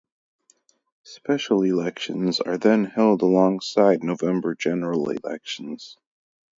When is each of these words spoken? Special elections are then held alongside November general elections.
Special 1.03 1.61
elections 1.61 2.39
are 2.39 2.57
then 2.57 2.85
held 2.85 3.21
alongside 3.21 4.03
November 4.03 4.55
general 4.55 5.11
elections. 5.11 5.95